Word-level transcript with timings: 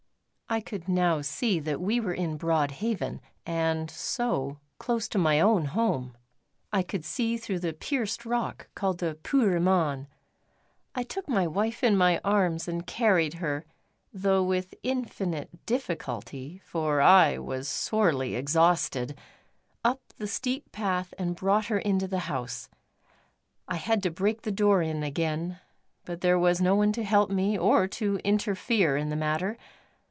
I 0.53 0.59
could 0.59 0.89
now 0.89 1.21
see 1.21 1.59
that 1.61 1.79
we 1.79 2.01
were 2.01 2.13
in 2.13 2.35
Broad 2.35 2.71
Haven 2.71 3.21
and, 3.45 3.89
so, 3.89 4.59
close 4.79 5.07
to 5.07 5.17
my 5.17 5.39
own 5.39 5.63
home. 5.63 6.17
I 6.73 6.83
could 6.83 7.05
see 7.05 7.37
through 7.37 7.59
the 7.59 7.71
pierced 7.71 8.25
rock 8.25 8.67
called 8.75 8.97
the 8.97 9.17
"Puir 9.23 9.61
Mon." 9.61 10.07
I 10.93 11.03
took 11.03 11.29
my 11.29 11.47
wife 11.47 11.85
in 11.85 11.95
my 11.95 12.19
arms 12.25 12.67
and 12.67 12.85
carried 12.85 13.35
her, 13.35 13.63
though 14.13 14.43
with 14.43 14.75
infinite 14.83 15.65
difficulty 15.65 16.59
for 16.65 16.99
I 16.99 17.37
was 17.37 17.69
sorely 17.69 18.35
exhausted, 18.35 19.17
up 19.85 20.01
the 20.17 20.27
steep 20.27 20.69
path, 20.73 21.13
and 21.17 21.33
brought 21.33 21.67
her 21.67 21.79
into 21.79 22.09
the 22.09 22.19
house. 22.27 22.67
I 23.69 23.77
had 23.77 24.03
to 24.03 24.11
break 24.11 24.41
the 24.41 24.51
door 24.51 24.81
in 24.81 25.01
again, 25.01 25.61
but 26.03 26.19
there 26.19 26.37
was 26.37 26.59
no 26.59 26.75
one 26.75 26.91
to 26.91 27.05
help 27.05 27.29
me 27.31 27.57
or 27.57 27.87
to 27.87 28.17
interfere 28.25 28.97
in 28.97 29.07
the 29.07 29.15
matter. 29.15 29.57